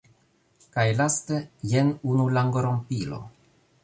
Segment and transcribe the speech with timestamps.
[0.77, 1.41] Kaj laste,
[1.73, 3.21] jen unu langorompilo: